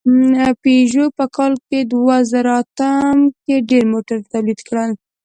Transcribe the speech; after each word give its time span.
پيژو 0.61 1.05
په 1.17 1.25
کال 1.35 1.53
دوهزرهاتم 1.91 3.17
کې 3.43 3.55
ډېر 3.69 3.83
موټر 3.93 4.17
تولید 4.31 4.59
کړل. 4.67 4.91